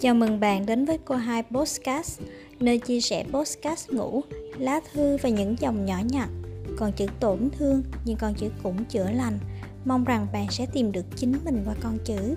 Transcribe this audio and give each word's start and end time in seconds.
Chào 0.00 0.14
mừng 0.14 0.40
bạn 0.40 0.66
đến 0.66 0.84
với 0.84 0.98
cô 1.04 1.14
hai 1.14 1.42
Postcast, 1.42 2.20
nơi 2.60 2.78
chia 2.78 3.00
sẻ 3.00 3.24
postcast 3.32 3.90
ngủ, 3.90 4.22
lá 4.58 4.80
thư 4.92 5.16
và 5.22 5.28
những 5.28 5.56
dòng 5.58 5.86
nhỏ 5.86 5.96
nhặt. 6.08 6.28
Còn 6.76 6.92
chữ 6.92 7.06
tổn 7.20 7.50
thương 7.58 7.82
nhưng 8.04 8.16
con 8.16 8.34
chữ 8.34 8.48
cũng 8.62 8.84
chữa 8.84 9.10
lành. 9.10 9.38
Mong 9.84 10.04
rằng 10.04 10.26
bạn 10.32 10.46
sẽ 10.50 10.66
tìm 10.72 10.92
được 10.92 11.04
chính 11.16 11.34
mình 11.44 11.62
qua 11.66 11.74
con 11.82 11.98
chữ. 12.04 12.36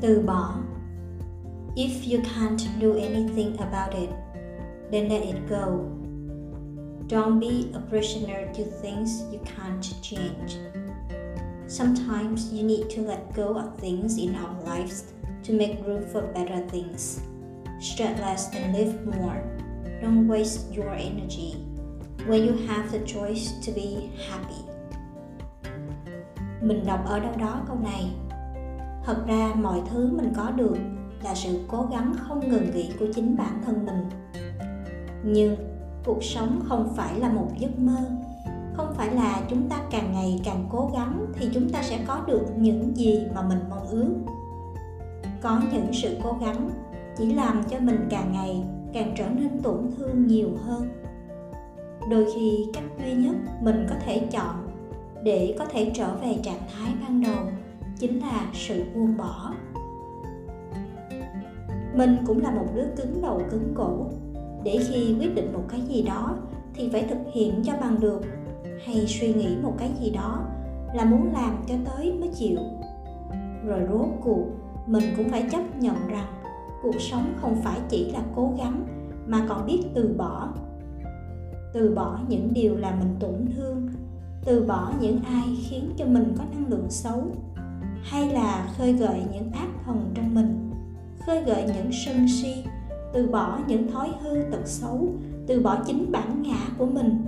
Từ 0.00 0.20
bỏ 0.26 0.54
If 1.76 2.16
you 2.16 2.24
can't 2.24 2.58
do 2.80 3.00
anything 3.00 3.56
about 3.56 3.94
it, 4.00 4.10
then 4.92 5.08
let 5.08 5.22
it 5.22 5.36
go 5.50 5.66
Don't 7.08 7.38
be 7.38 7.70
a 7.72 7.78
prisoner 7.78 8.52
to 8.52 8.64
things 8.64 9.22
you 9.30 9.38
can't 9.44 9.94
change. 10.02 10.56
Sometimes 11.68 12.52
you 12.52 12.64
need 12.64 12.90
to 12.90 13.00
let 13.00 13.32
go 13.32 13.56
of 13.56 13.78
things 13.78 14.18
in 14.18 14.34
our 14.34 14.60
lives 14.64 15.04
to 15.44 15.52
make 15.52 15.86
room 15.86 16.02
for 16.12 16.22
better 16.22 16.66
things. 16.68 17.20
Stress 17.80 18.20
less 18.20 18.54
and 18.54 18.74
live 18.74 19.06
more. 19.06 19.40
Don't 20.02 20.26
waste 20.26 20.74
your 20.74 20.90
energy 20.90 21.54
when 22.26 22.42
you 22.44 22.66
have 22.66 22.90
the 22.90 22.98
choice 23.06 23.52
to 23.64 23.72
be 23.72 24.10
happy. 24.28 24.62
Mình 26.62 26.86
đọc 26.86 27.00
ở 27.06 27.20
đâu 27.20 27.32
đó 27.38 27.64
câu 27.66 27.78
này. 27.82 28.10
Thật 29.04 29.24
ra 29.26 29.54
mọi 29.54 29.82
thứ 29.90 30.10
mình 30.12 30.32
có 30.36 30.50
được 30.50 30.76
là 31.24 31.34
sự 31.34 31.58
cố 31.68 31.88
gắng 31.90 32.14
không 32.18 32.48
ngừng 32.48 32.70
nghỉ 32.74 32.90
của 33.00 33.06
chính 33.14 33.36
bản 33.36 33.62
thân 33.66 33.86
mình. 33.86 34.10
Nhưng 35.24 35.75
cuộc 36.06 36.24
sống 36.24 36.60
không 36.68 36.92
phải 36.96 37.20
là 37.20 37.28
một 37.28 37.48
giấc 37.58 37.78
mơ. 37.78 38.10
Không 38.74 38.94
phải 38.94 39.14
là 39.14 39.42
chúng 39.48 39.68
ta 39.68 39.76
càng 39.90 40.12
ngày 40.12 40.40
càng 40.44 40.64
cố 40.70 40.90
gắng 40.94 41.26
thì 41.34 41.48
chúng 41.54 41.70
ta 41.70 41.82
sẽ 41.82 41.98
có 42.06 42.20
được 42.26 42.46
những 42.56 42.96
gì 42.96 43.26
mà 43.34 43.42
mình 43.42 43.58
mong 43.70 43.88
ước. 43.88 44.14
Có 45.42 45.60
những 45.72 45.86
sự 45.92 46.16
cố 46.22 46.36
gắng 46.40 46.70
chỉ 47.16 47.34
làm 47.34 47.62
cho 47.70 47.78
mình 47.80 48.06
càng 48.10 48.32
ngày 48.32 48.62
càng 48.92 49.14
trở 49.16 49.28
nên 49.28 49.62
tổn 49.62 49.90
thương 49.96 50.26
nhiều 50.26 50.50
hơn. 50.64 50.88
Đôi 52.10 52.26
khi 52.34 52.66
cách 52.74 52.84
duy 53.04 53.12
nhất 53.12 53.36
mình 53.60 53.86
có 53.90 53.94
thể 54.06 54.26
chọn 54.30 54.68
để 55.22 55.56
có 55.58 55.66
thể 55.66 55.90
trở 55.94 56.14
về 56.14 56.38
trạng 56.42 56.60
thái 56.74 56.92
ban 57.00 57.22
đầu 57.22 57.46
chính 57.98 58.20
là 58.20 58.46
sự 58.54 58.84
buông 58.94 59.16
bỏ. 59.16 59.52
Mình 61.94 62.16
cũng 62.26 62.42
là 62.42 62.50
một 62.50 62.66
đứa 62.74 62.86
cứng 62.96 63.22
đầu 63.22 63.42
cứng 63.50 63.74
cổ 63.76 64.06
để 64.66 64.78
khi 64.88 65.14
quyết 65.20 65.34
định 65.34 65.52
một 65.52 65.62
cái 65.68 65.80
gì 65.80 66.02
đó 66.02 66.36
thì 66.74 66.88
phải 66.92 67.02
thực 67.02 67.18
hiện 67.32 67.62
cho 67.64 67.72
bằng 67.80 68.00
được. 68.00 68.20
Hay 68.84 69.06
suy 69.06 69.34
nghĩ 69.34 69.56
một 69.62 69.74
cái 69.78 69.90
gì 70.00 70.10
đó 70.10 70.40
là 70.94 71.04
muốn 71.04 71.32
làm 71.32 71.56
cho 71.68 71.74
tới 71.84 72.12
mới 72.12 72.28
chịu. 72.28 72.58
Rồi 73.64 73.80
rốt 73.92 74.08
cuộc, 74.24 74.46
mình 74.86 75.04
cũng 75.16 75.28
phải 75.28 75.48
chấp 75.50 75.76
nhận 75.78 76.08
rằng 76.08 76.26
cuộc 76.82 77.00
sống 77.00 77.34
không 77.40 77.56
phải 77.62 77.78
chỉ 77.88 78.10
là 78.10 78.20
cố 78.36 78.52
gắng 78.58 78.86
mà 79.26 79.46
còn 79.48 79.66
biết 79.66 79.82
từ 79.94 80.14
bỏ. 80.18 80.48
Từ 81.72 81.94
bỏ 81.94 82.18
những 82.28 82.54
điều 82.54 82.76
làm 82.76 82.98
mình 82.98 83.16
tổn 83.20 83.46
thương, 83.56 83.88
từ 84.44 84.64
bỏ 84.64 84.92
những 85.00 85.20
ai 85.24 85.56
khiến 85.68 85.90
cho 85.96 86.04
mình 86.04 86.34
có 86.38 86.44
năng 86.54 86.66
lượng 86.68 86.86
xấu, 86.90 87.24
hay 88.02 88.30
là 88.30 88.68
khơi 88.78 88.92
gợi 88.92 89.20
những 89.32 89.52
ác 89.52 89.68
thần 89.84 90.10
trong 90.14 90.34
mình, 90.34 90.70
khơi 91.26 91.42
gợi 91.46 91.64
những 91.66 91.90
sân 92.06 92.26
si 92.28 92.64
từ 93.16 93.28
bỏ 93.28 93.58
những 93.66 93.92
thói 93.92 94.10
hư 94.20 94.42
tật 94.52 94.66
xấu, 94.66 95.08
từ 95.46 95.60
bỏ 95.60 95.76
chính 95.86 96.12
bản 96.12 96.42
ngã 96.42 96.58
của 96.78 96.86
mình, 96.86 97.24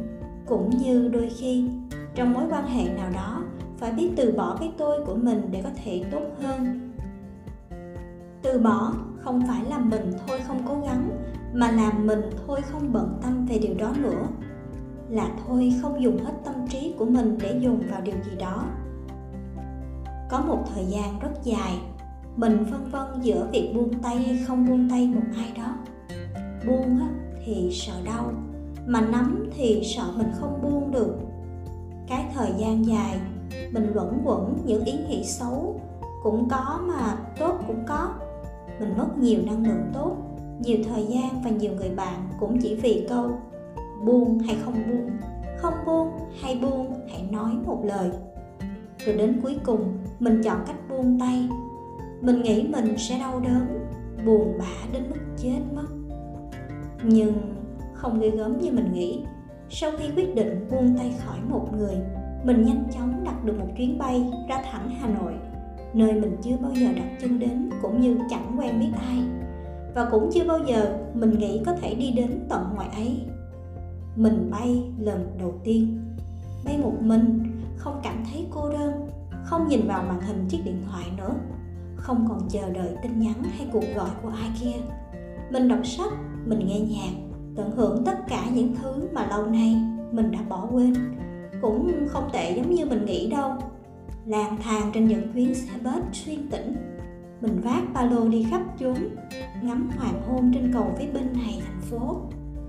cũng 0.46 0.70
như 0.70 1.08
đôi 1.12 1.30
khi 1.36 1.68
trong 2.14 2.32
mối 2.32 2.44
quan 2.50 2.66
hệ 2.66 2.84
nào 2.84 3.10
đó 3.14 3.42
phải 3.78 3.92
biết 3.92 4.10
từ 4.16 4.32
bỏ 4.32 4.56
cái 4.60 4.72
tôi 4.78 5.04
của 5.06 5.14
mình 5.14 5.48
để 5.50 5.62
có 5.62 5.70
thể 5.84 6.04
tốt 6.10 6.22
hơn. 6.42 6.90
Từ 8.42 8.58
bỏ 8.58 8.92
không 9.20 9.42
phải 9.48 9.64
là 9.70 9.78
mình 9.78 10.12
thôi 10.26 10.40
không 10.46 10.62
cố 10.68 10.74
gắng, 10.86 11.10
mà 11.54 11.70
là 11.70 11.92
mình 11.92 12.22
thôi 12.46 12.60
không 12.70 12.92
bận 12.92 13.18
tâm 13.22 13.46
về 13.46 13.58
điều 13.58 13.74
đó 13.74 13.92
nữa, 14.02 14.26
là 15.08 15.30
thôi 15.46 15.72
không 15.82 16.02
dùng 16.02 16.18
hết 16.24 16.32
tâm 16.44 16.54
trí 16.68 16.94
của 16.98 17.04
mình 17.04 17.38
để 17.42 17.58
dùng 17.60 17.80
vào 17.90 18.00
điều 18.00 18.16
gì 18.24 18.36
đó. 18.40 18.64
Có 20.30 20.40
một 20.40 20.64
thời 20.74 20.84
gian 20.84 21.18
rất 21.18 21.30
dài 21.44 21.78
mình 22.38 22.64
phân 22.70 22.88
vân 22.90 23.20
giữa 23.22 23.48
việc 23.52 23.72
buông 23.74 24.02
tay 24.02 24.16
hay 24.16 24.38
không 24.46 24.66
buông 24.66 24.90
tay 24.90 25.06
một 25.06 25.22
ai 25.36 25.52
đó. 25.56 25.74
Buông 26.66 27.00
thì 27.44 27.70
sợ 27.72 27.92
đau, 28.04 28.32
mà 28.86 29.00
nắm 29.00 29.50
thì 29.56 29.82
sợ 29.84 30.04
mình 30.16 30.30
không 30.40 30.62
buông 30.62 30.90
được. 30.90 31.16
Cái 32.08 32.24
thời 32.34 32.50
gian 32.58 32.86
dài, 32.86 33.20
mình 33.72 33.92
luẩn 33.94 34.20
quẩn 34.24 34.62
những 34.64 34.84
ý 34.84 34.92
nghĩ 35.08 35.24
xấu 35.24 35.80
cũng 36.22 36.48
có 36.48 36.80
mà 36.88 37.16
tốt 37.38 37.58
cũng 37.66 37.84
có. 37.86 38.14
Mình 38.80 38.94
mất 38.98 39.18
nhiều 39.18 39.40
năng 39.46 39.66
lượng 39.66 39.90
tốt, 39.94 40.16
nhiều 40.60 40.78
thời 40.88 41.06
gian 41.06 41.42
và 41.44 41.50
nhiều 41.50 41.72
người 41.72 41.90
bạn 41.90 42.28
cũng 42.40 42.58
chỉ 42.62 42.74
vì 42.74 43.06
câu 43.08 43.30
buông 44.04 44.38
hay 44.38 44.56
không 44.64 44.74
buông 44.74 45.10
không 45.58 45.74
buông 45.86 46.10
hay 46.40 46.58
buông 46.62 46.94
hãy 47.08 47.22
nói 47.30 47.52
một 47.66 47.84
lời. 47.84 48.10
Rồi 48.98 49.16
đến 49.16 49.40
cuối 49.42 49.56
cùng, 49.64 49.98
mình 50.20 50.42
chọn 50.42 50.58
cách 50.66 50.76
buông 50.88 51.20
tay 51.20 51.48
mình 52.20 52.42
nghĩ 52.42 52.68
mình 52.72 52.98
sẽ 52.98 53.18
đau 53.18 53.40
đớn, 53.40 53.88
buồn 54.26 54.58
bã 54.58 54.92
đến 54.92 55.02
mức 55.10 55.20
chết 55.36 55.60
mất. 55.74 55.86
Nhưng 57.04 57.32
không 57.94 58.20
ghê 58.20 58.30
gớm 58.30 58.58
như 58.60 58.72
mình 58.72 58.92
nghĩ, 58.92 59.24
sau 59.70 59.90
khi 59.98 60.04
quyết 60.16 60.34
định 60.34 60.66
buông 60.70 60.96
tay 60.98 61.14
khỏi 61.24 61.38
một 61.48 61.68
người, 61.78 61.94
mình 62.44 62.64
nhanh 62.64 62.84
chóng 62.94 63.24
đặt 63.24 63.44
được 63.44 63.58
một 63.58 63.68
chuyến 63.76 63.98
bay 63.98 64.30
ra 64.48 64.62
thẳng 64.72 64.90
hà 65.00 65.08
nội, 65.08 65.32
nơi 65.94 66.12
mình 66.12 66.36
chưa 66.42 66.56
bao 66.62 66.72
giờ 66.74 66.86
đặt 66.96 67.08
chân 67.20 67.38
đến 67.38 67.70
cũng 67.82 68.00
như 68.00 68.18
chẳng 68.30 68.56
quen 68.58 68.80
biết 68.80 68.90
ai. 68.98 69.22
Và 69.94 70.08
cũng 70.10 70.30
chưa 70.32 70.44
bao 70.48 70.58
giờ 70.66 70.98
mình 71.14 71.38
nghĩ 71.38 71.62
có 71.66 71.72
thể 71.72 71.94
đi 71.94 72.10
đến 72.10 72.46
tận 72.48 72.62
ngoài 72.74 72.88
ấy. 72.94 73.20
Mình 74.16 74.50
bay 74.50 74.82
lần 74.98 75.36
đầu 75.38 75.54
tiên. 75.64 76.00
Bay 76.64 76.78
một 76.78 76.92
mình, 77.00 77.42
không 77.76 78.00
cảm 78.02 78.24
thấy 78.30 78.46
cô 78.50 78.70
đơn, 78.70 79.08
không 79.44 79.68
nhìn 79.68 79.86
vào 79.86 80.02
màn 80.02 80.20
hình 80.20 80.48
chiếc 80.48 80.58
điện 80.64 80.82
thoại 80.90 81.04
nữa 81.16 81.34
không 81.98 82.26
còn 82.28 82.48
chờ 82.48 82.70
đợi 82.70 82.96
tin 83.02 83.18
nhắn 83.18 83.42
hay 83.42 83.68
cuộc 83.72 83.84
gọi 83.96 84.10
của 84.22 84.28
ai 84.28 84.50
kia. 84.60 84.80
Mình 85.50 85.68
đọc 85.68 85.86
sách, 85.86 86.12
mình 86.46 86.66
nghe 86.66 86.80
nhạc, 86.80 87.12
tận 87.56 87.70
hưởng 87.70 88.04
tất 88.04 88.18
cả 88.28 88.44
những 88.54 88.74
thứ 88.76 89.08
mà 89.12 89.26
lâu 89.26 89.46
nay 89.46 89.76
mình 90.12 90.30
đã 90.30 90.38
bỏ 90.48 90.68
quên. 90.72 90.94
Cũng 91.62 92.06
không 92.08 92.28
tệ 92.32 92.56
giống 92.56 92.74
như 92.74 92.86
mình 92.86 93.04
nghĩ 93.04 93.30
đâu. 93.30 93.52
Lang 94.26 94.56
thang 94.62 94.90
trên 94.94 95.08
những 95.08 95.32
chuyến 95.32 95.54
xe 95.54 95.72
bus 95.84 96.02
xuyên 96.12 96.50
tỉnh, 96.50 96.74
mình 97.40 97.60
vác 97.60 97.92
ba 97.94 98.02
lô 98.02 98.28
đi 98.28 98.46
khắp 98.50 98.62
chốn, 98.78 98.96
ngắm 99.62 99.90
hoàng 99.98 100.22
hôn 100.28 100.50
trên 100.54 100.72
cầu 100.72 100.94
phía 100.98 101.06
bên 101.06 101.32
này 101.32 101.62
thành 101.66 101.80
phố, 101.80 102.20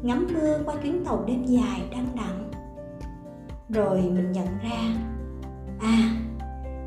ngắm 0.01 0.27
mưa 0.33 0.59
qua 0.65 0.75
chuyến 0.83 1.05
tàu 1.05 1.23
đêm 1.27 1.43
dài 1.43 1.81
đang 1.91 2.07
đẳng 2.15 2.49
rồi 3.69 4.01
mình 4.01 4.31
nhận 4.31 4.47
ra 4.63 4.95
à 5.79 6.15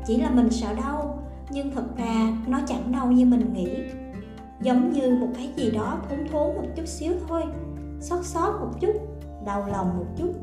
chỉ 0.05 0.17
là 0.17 0.29
mình 0.29 0.49
sợ 0.49 0.73
đau 0.73 1.22
nhưng 1.53 1.71
thật 1.71 1.97
ra, 1.97 2.37
nó 2.47 2.59
chẳng 2.67 2.91
đau 2.91 3.11
như 3.11 3.25
mình 3.25 3.53
nghĩ. 3.53 3.69
Giống 4.61 4.93
như 4.93 5.15
một 5.15 5.27
cái 5.35 5.49
gì 5.55 5.71
đó 5.71 5.97
thốn 6.09 6.19
thốn 6.31 6.55
một 6.55 6.67
chút 6.75 6.87
xíu 6.87 7.13
thôi, 7.27 7.43
xót 7.99 8.25
xót 8.25 8.61
một 8.61 8.71
chút, 8.79 8.93
đau 9.45 9.67
lòng 9.67 9.97
một 9.97 10.05
chút, 10.17 10.33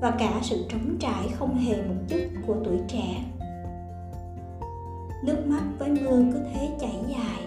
và 0.00 0.10
cả 0.10 0.38
sự 0.42 0.64
trống 0.68 0.96
trải 1.00 1.28
không 1.34 1.56
hề 1.56 1.82
một 1.82 1.94
chút 2.08 2.20
của 2.46 2.54
tuổi 2.64 2.78
trẻ. 2.88 3.24
Nước 5.24 5.46
mắt 5.46 5.62
với 5.78 5.90
mưa 5.90 6.24
cứ 6.32 6.38
thế 6.54 6.68
chảy 6.80 6.96
dài, 7.08 7.40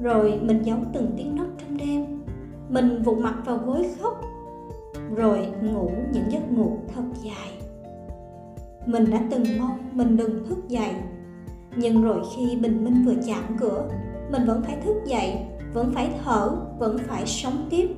rồi 0.00 0.40
mình 0.42 0.62
giấu 0.62 0.78
từng 0.92 1.14
tiếng 1.16 1.36
nấc 1.36 1.46
trong 1.58 1.76
đêm. 1.76 2.22
Mình 2.68 3.02
vụt 3.02 3.18
mặt 3.18 3.34
vào 3.44 3.56
gối 3.56 3.86
khóc, 4.00 4.20
rồi 5.16 5.46
ngủ 5.62 5.90
những 6.12 6.32
giấc 6.32 6.52
ngủ 6.52 6.78
thật 6.94 7.02
dài. 7.22 7.50
Mình 8.86 9.10
đã 9.10 9.20
từng 9.30 9.44
mong 9.58 9.78
mình 9.92 10.16
đừng 10.16 10.48
thức 10.48 10.68
dậy 10.68 10.94
nhưng 11.76 12.02
rồi 12.02 12.22
khi 12.36 12.56
bình 12.56 12.84
minh 12.84 13.04
vừa 13.04 13.14
chạm 13.26 13.42
cửa, 13.60 13.88
mình 14.30 14.44
vẫn 14.46 14.62
phải 14.62 14.76
thức 14.84 14.96
dậy, 15.06 15.38
vẫn 15.72 15.92
phải 15.94 16.10
thở, 16.24 16.50
vẫn 16.78 16.98
phải 16.98 17.26
sống 17.26 17.66
tiếp. 17.70 17.90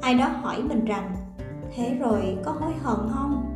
Ai 0.00 0.14
đó 0.14 0.28
hỏi 0.28 0.62
mình 0.62 0.84
rằng, 0.84 1.16
thế 1.74 1.96
rồi 2.00 2.38
có 2.44 2.52
hối 2.52 2.72
hận 2.82 2.96
không? 3.10 3.54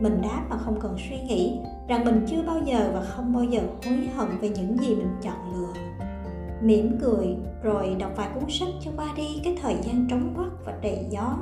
Mình 0.00 0.22
đáp 0.22 0.42
mà 0.50 0.56
không 0.56 0.80
cần 0.80 0.96
suy 1.08 1.20
nghĩ 1.20 1.58
rằng 1.88 2.04
mình 2.04 2.24
chưa 2.28 2.42
bao 2.46 2.58
giờ 2.64 2.90
và 2.94 3.00
không 3.00 3.32
bao 3.32 3.44
giờ 3.44 3.60
hối 3.84 4.08
hận 4.16 4.28
về 4.40 4.48
những 4.48 4.78
gì 4.78 4.94
mình 4.94 5.16
chọn 5.22 5.54
lựa. 5.54 5.72
Mỉm 6.62 6.98
cười, 7.00 7.36
rồi 7.62 7.96
đọc 7.98 8.10
vài 8.16 8.28
cuốn 8.34 8.44
sách 8.48 8.68
cho 8.80 8.90
qua 8.96 9.06
đi 9.16 9.40
cái 9.44 9.58
thời 9.62 9.76
gian 9.82 10.06
trống 10.10 10.34
quắc 10.36 10.48
và 10.64 10.78
đầy 10.82 11.06
gió. 11.10 11.36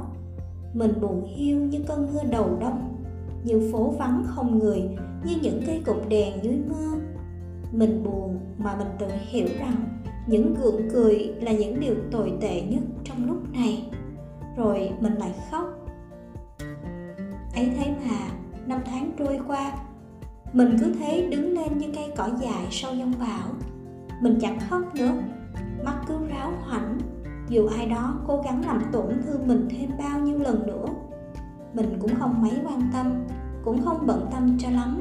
Mình 0.75 1.01
buồn 1.01 1.25
hiu 1.37 1.59
như 1.59 1.81
cơn 1.89 2.09
mưa 2.13 2.21
đầu 2.31 2.59
đông 2.61 3.00
như 3.45 3.71
phố 3.73 3.95
vắng 3.99 4.25
không 4.27 4.59
người, 4.59 4.83
như 5.25 5.37
những 5.43 5.63
cây 5.67 5.83
cột 5.87 6.03
đèn 6.09 6.45
dưới 6.45 6.59
mưa. 6.69 7.01
Mình 7.73 8.05
buồn 8.05 8.39
mà 8.59 8.77
mình 8.77 8.89
tự 8.99 9.07
hiểu 9.19 9.49
rằng 9.59 9.99
những 10.27 10.55
gượng 10.55 10.91
cười 10.93 11.35
là 11.41 11.53
những 11.53 11.81
điều 11.81 11.95
tồi 12.11 12.33
tệ 12.41 12.63
nhất 12.63 12.83
trong 13.05 13.27
lúc 13.27 13.53
này. 13.53 13.91
Rồi 14.57 14.91
mình 15.01 15.15
lại 15.15 15.35
khóc. 15.51 15.65
Ấy 17.55 17.71
thế 17.77 17.95
mà, 18.05 18.29
năm 18.67 18.81
tháng 18.85 19.13
trôi 19.19 19.41
qua, 19.47 19.73
mình 20.53 20.77
cứ 20.81 20.93
thế 20.99 21.29
đứng 21.31 21.53
lên 21.55 21.79
như 21.79 21.87
cây 21.95 22.13
cỏ 22.17 22.29
dài 22.43 22.67
sau 22.71 22.95
giông 22.95 23.13
bão. 23.21 23.49
Mình 24.23 24.39
chẳng 24.41 24.59
khóc 24.71 24.95
nữa, 24.95 25.13
mắt 25.85 25.97
cứ 26.09 26.15
ráo 26.29 26.53
hoảnh. 26.61 26.99
Dù 27.49 27.67
ai 27.67 27.87
đó 27.87 28.21
cố 28.27 28.43
gắng 28.45 28.67
làm 28.67 28.83
tổn 28.93 29.23
thương 29.25 29.49
mình 29.49 29.69
thêm 29.71 29.91
bao 29.99 30.21
nhiêu 30.21 30.39
lần 30.39 30.67
nữa 30.67 30.87
mình 31.75 31.99
cũng 32.01 32.15
không 32.15 32.43
mấy 32.43 32.53
quan 32.67 32.83
tâm, 32.93 33.27
cũng 33.65 33.83
không 33.83 34.07
bận 34.07 34.27
tâm 34.33 34.57
cho 34.59 34.71
lắm. 34.71 35.01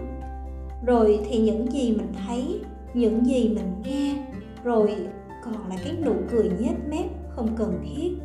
Rồi 0.86 1.20
thì 1.26 1.40
những 1.40 1.72
gì 1.72 1.98
mình 1.98 2.14
thấy, 2.28 2.62
những 2.94 3.26
gì 3.26 3.50
mình 3.56 3.82
nghe, 3.84 4.26
rồi 4.64 4.96
còn 5.44 5.70
là 5.70 5.76
cái 5.84 5.98
nụ 6.06 6.14
cười 6.32 6.52
nhếch 6.60 6.90
mép 6.90 7.06
không 7.30 7.48
cần 7.58 7.80
thiết. 7.84 8.18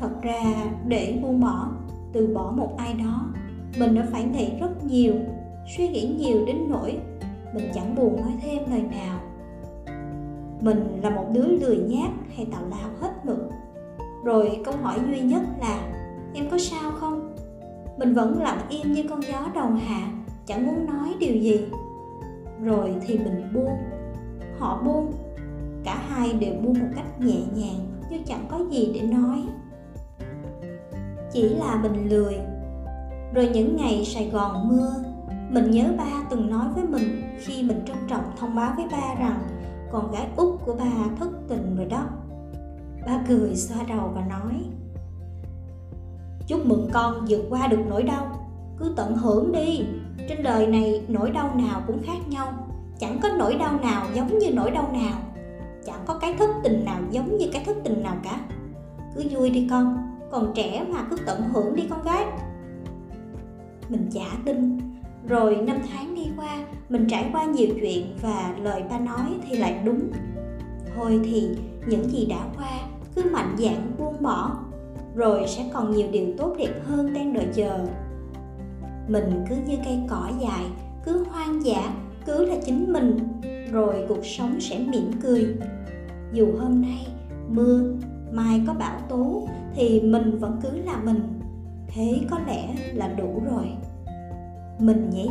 Thật 0.00 0.10
ra 0.22 0.42
để 0.88 1.18
buông 1.22 1.40
bỏ, 1.40 1.68
từ 2.12 2.34
bỏ 2.34 2.52
một 2.56 2.74
ai 2.76 2.94
đó, 2.94 3.26
mình 3.78 3.94
đã 3.94 4.06
phải 4.12 4.24
nghĩ 4.24 4.50
rất 4.60 4.84
nhiều, 4.84 5.14
suy 5.76 5.88
nghĩ 5.88 6.16
nhiều 6.18 6.46
đến 6.46 6.56
nỗi 6.68 6.98
mình 7.54 7.70
chẳng 7.74 7.94
buồn 7.94 8.16
nói 8.16 8.32
thêm 8.42 8.62
lời 8.70 8.82
nào. 8.82 9.20
Mình 10.60 11.00
là 11.02 11.10
một 11.10 11.24
đứa 11.32 11.46
lười 11.46 11.76
nhác 11.76 12.10
hay 12.36 12.46
tào 12.52 12.62
lao 12.70 12.90
hết 13.00 13.26
mực. 13.26 13.50
Rồi 14.24 14.60
câu 14.64 14.74
hỏi 14.82 14.98
duy 15.10 15.20
nhất 15.20 15.42
là 15.60 15.92
em 16.34 16.50
có 16.50 16.58
sao 16.58 16.92
không? 17.00 17.36
Mình 17.98 18.14
vẫn 18.14 18.42
lặng 18.42 18.60
im 18.68 18.92
như 18.92 19.04
con 19.10 19.22
gió 19.22 19.48
đầu 19.54 19.70
hạ, 19.70 20.08
chẳng 20.46 20.66
muốn 20.66 20.86
nói 20.86 21.14
điều 21.18 21.36
gì. 21.36 21.66
Rồi 22.62 22.94
thì 23.06 23.18
mình 23.18 23.50
buông. 23.54 23.76
Họ 24.58 24.82
buông. 24.84 25.12
Cả 25.84 26.02
hai 26.08 26.32
đều 26.32 26.54
buông 26.54 26.80
một 26.80 26.86
cách 26.96 27.20
nhẹ 27.20 27.40
nhàng, 27.54 28.00
như 28.10 28.18
chẳng 28.26 28.46
có 28.48 28.60
gì 28.70 28.92
để 28.94 29.06
nói. 29.06 29.42
Chỉ 31.32 31.48
là 31.48 31.80
mình 31.82 32.08
lười. 32.08 32.36
Rồi 33.34 33.50
những 33.54 33.76
ngày 33.76 34.04
sài 34.04 34.30
gòn 34.30 34.68
mưa, 34.68 34.94
mình 35.50 35.70
nhớ 35.70 35.84
ba 35.98 36.22
từng 36.30 36.50
nói 36.50 36.66
với 36.74 36.84
mình 36.84 37.22
khi 37.38 37.62
mình 37.62 37.82
trân 37.86 37.96
trọng 38.08 38.24
thông 38.36 38.54
báo 38.54 38.72
với 38.76 38.86
ba 38.92 39.14
rằng 39.18 39.38
con 39.92 40.12
gái 40.12 40.26
út 40.36 40.60
của 40.64 40.74
ba 40.74 40.92
thất 41.18 41.28
tình 41.48 41.76
rồi 41.76 41.86
đó. 41.86 42.06
Ba 43.06 43.24
cười 43.28 43.56
xoa 43.56 43.82
đầu 43.88 44.12
và 44.14 44.24
nói 44.26 44.54
chúc 46.46 46.66
mừng 46.66 46.88
con 46.92 47.24
vượt 47.28 47.46
qua 47.50 47.66
được 47.66 47.80
nỗi 47.88 48.02
đau. 48.02 48.48
Cứ 48.78 48.92
tận 48.96 49.16
hưởng 49.16 49.52
đi. 49.52 49.84
Trên 50.28 50.42
đời 50.42 50.66
này, 50.66 51.04
nỗi 51.08 51.30
đau 51.30 51.54
nào 51.54 51.82
cũng 51.86 52.02
khác 52.02 52.28
nhau. 52.28 52.52
Chẳng 52.98 53.18
có 53.22 53.28
nỗi 53.38 53.54
đau 53.54 53.80
nào 53.80 54.06
giống 54.14 54.38
như 54.38 54.50
nỗi 54.52 54.70
đau 54.70 54.92
nào. 54.92 55.18
Chẳng 55.86 56.00
có 56.06 56.18
cái 56.18 56.34
thất 56.38 56.50
tình 56.62 56.84
nào 56.84 57.00
giống 57.10 57.38
như 57.38 57.48
cái 57.52 57.64
thất 57.64 57.76
tình 57.84 58.02
nào 58.02 58.16
cả. 58.24 58.40
Cứ 59.14 59.22
vui 59.30 59.50
đi 59.50 59.66
con. 59.70 60.10
Còn 60.30 60.52
trẻ 60.54 60.86
mà 60.92 61.06
cứ 61.10 61.16
tận 61.26 61.42
hưởng 61.42 61.74
đi 61.74 61.82
con 61.90 62.02
gái. 62.02 62.24
Mình 63.88 64.10
chả 64.12 64.26
tin. 64.44 64.78
Rồi 65.28 65.56
năm 65.56 65.76
tháng 65.92 66.14
đi 66.14 66.26
qua, 66.36 66.64
mình 66.88 67.06
trải 67.08 67.30
qua 67.32 67.44
nhiều 67.44 67.68
chuyện 67.80 68.16
và 68.22 68.54
lời 68.62 68.82
ba 68.90 68.98
nói 68.98 69.34
thì 69.48 69.56
lại 69.56 69.80
đúng. 69.84 70.00
Thôi 70.96 71.20
thì, 71.24 71.48
những 71.86 72.10
gì 72.10 72.26
đã 72.26 72.46
qua, 72.56 72.70
cứ 73.14 73.22
mạnh 73.32 73.56
dạn 73.58 73.92
buông 73.98 74.22
bỏ 74.22 74.56
rồi 75.14 75.44
sẽ 75.46 75.70
còn 75.72 75.90
nhiều 75.90 76.06
điều 76.12 76.26
tốt 76.38 76.54
đẹp 76.58 76.80
hơn 76.84 77.14
đang 77.14 77.32
đợi 77.32 77.46
chờ. 77.54 77.86
Mình 79.08 79.44
cứ 79.48 79.56
như 79.66 79.76
cây 79.84 80.00
cỏ 80.08 80.30
dài, 80.40 80.64
cứ 81.04 81.24
hoang 81.30 81.64
dã, 81.64 81.92
cứ 82.26 82.44
là 82.44 82.56
chính 82.64 82.92
mình, 82.92 83.18
rồi 83.70 84.04
cuộc 84.08 84.26
sống 84.26 84.60
sẽ 84.60 84.78
mỉm 84.78 85.10
cười. 85.22 85.56
Dù 86.32 86.46
hôm 86.58 86.82
nay 86.82 87.06
mưa, 87.48 87.80
mai 88.32 88.60
có 88.66 88.74
bão 88.74 89.00
tố, 89.08 89.48
thì 89.74 90.00
mình 90.00 90.38
vẫn 90.38 90.58
cứ 90.62 90.68
là 90.76 90.96
mình. 91.04 91.40
Thế 91.88 92.20
có 92.30 92.38
lẽ 92.46 92.74
là 92.92 93.08
đủ 93.08 93.42
rồi. 93.52 93.66
Mình 94.78 95.10
nhỉ? 95.10 95.28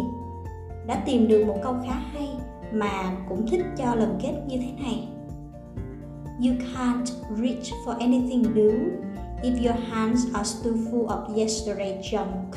Đã 0.88 1.04
tìm 1.06 1.28
được 1.28 1.46
một 1.48 1.58
câu 1.64 1.76
khá 1.86 1.94
hay 1.94 2.30
mà 2.74 3.18
cũng 3.30 3.48
thích 3.48 3.66
cho 3.78 3.96
lần 3.96 4.20
kết 4.22 4.34
như 4.48 4.58
thế 4.58 4.84
này. 4.84 5.08
You 6.40 6.54
can't 6.54 7.06
reach 7.36 7.74
for 7.86 7.98
anything 7.98 8.44
new 8.44 8.90
if 9.44 9.60
your 9.60 9.74
hands 9.74 10.26
are 10.34 10.46
still 10.46 10.78
full 10.90 11.10
of 11.10 11.38
yesterday 11.38 12.00
junk. 12.02 12.56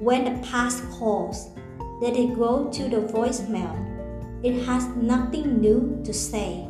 When 0.00 0.24
the 0.24 0.46
past 0.50 0.82
calls, 0.98 1.50
let 2.00 2.16
it 2.16 2.36
go 2.36 2.68
to 2.72 2.82
the 2.88 3.00
voicemail. 3.12 3.74
It 4.42 4.66
has 4.66 4.86
nothing 4.96 5.60
new 5.60 6.02
to 6.04 6.12
say. 6.12 6.68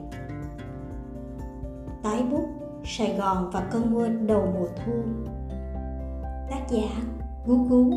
Tái 2.02 2.22
bút 2.22 2.49
Sài 2.84 3.14
Gòn 3.19 3.50
và 3.52 3.60
cơn 3.70 3.94
mưa 3.94 4.08
đầu 4.08 4.52
mùa 4.58 4.66
thu 4.76 4.93
Tác 6.50 6.60
giả 6.70 7.02
Gú 7.46 7.56
Gú 7.56 7.93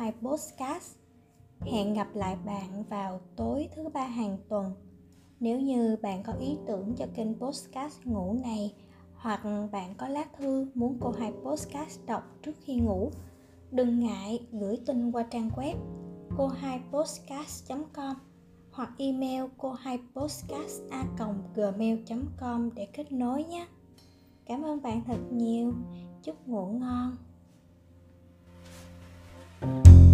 hai 0.00 0.12
podcast. 0.12 0.96
Hẹn 1.60 1.94
gặp 1.94 2.08
lại 2.14 2.36
bạn 2.46 2.84
vào 2.90 3.20
tối 3.36 3.68
thứ 3.76 3.88
ba 3.88 4.04
hàng 4.04 4.36
tuần. 4.48 4.72
Nếu 5.40 5.60
như 5.60 5.96
bạn 6.02 6.22
có 6.22 6.32
ý 6.32 6.58
tưởng 6.66 6.94
cho 6.96 7.06
kênh 7.14 7.40
podcast 7.40 8.00
ngủ 8.04 8.36
này 8.42 8.74
hoặc 9.14 9.40
bạn 9.72 9.94
có 9.98 10.08
lá 10.08 10.24
thư 10.38 10.66
muốn 10.74 10.98
cô 11.00 11.10
hai 11.10 11.32
podcast 11.44 12.06
đọc 12.06 12.22
trước 12.42 12.52
khi 12.64 12.76
ngủ, 12.76 13.10
đừng 13.70 14.00
ngại 14.00 14.46
gửi 14.52 14.78
tin 14.86 15.12
qua 15.12 15.22
trang 15.22 15.50
web 15.56 15.74
cô 16.36 16.46
hai 16.46 16.80
podcast 16.92 17.72
com 17.92 18.14
hoặc 18.72 18.90
email 18.98 19.44
cô 19.58 19.72
hai 19.72 19.98
podcast 20.14 20.82
a 20.90 21.04
gmail 21.54 21.98
com 22.40 22.70
để 22.74 22.86
kết 22.92 23.12
nối 23.12 23.44
nhé. 23.44 23.66
Cảm 24.46 24.62
ơn 24.62 24.82
bạn 24.82 25.02
thật 25.06 25.20
nhiều. 25.32 25.72
Chúc 26.22 26.48
ngủ 26.48 26.66
ngon. 26.66 27.16
Bye. 29.60 30.09